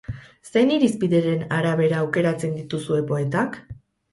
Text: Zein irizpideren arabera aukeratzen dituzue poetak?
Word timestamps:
Zein 0.53 0.71
irizpideren 0.77 1.45
arabera 1.59 1.99
aukeratzen 2.07 2.59
dituzue 2.63 3.07
poetak? 3.13 3.63